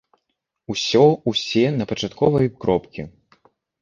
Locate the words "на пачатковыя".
1.77-2.49